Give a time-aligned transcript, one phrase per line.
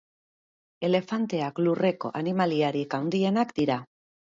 [0.87, 3.83] Elefanteak lurreko animaliarik handienak dira.